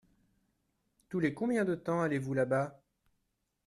Tous 1.09 1.19
les 1.19 1.35
combien 1.35 1.63
de 1.63 1.75
temps 1.75 2.01
allez-vous 2.01 2.33
là-bas? 2.33 2.81